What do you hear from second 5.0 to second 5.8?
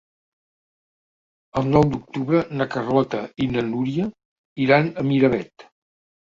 Miravet.